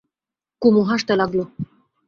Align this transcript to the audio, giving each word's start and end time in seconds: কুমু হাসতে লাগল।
কুমু 0.61 0.81
হাসতে 0.83 1.13
লাগল। 1.15 1.39